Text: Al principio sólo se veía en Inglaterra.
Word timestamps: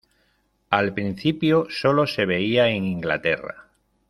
Al 0.71 0.95
principio 0.95 1.67
sólo 1.69 2.07
se 2.07 2.25
veía 2.25 2.69
en 2.69 2.85
Inglaterra. 2.85 3.67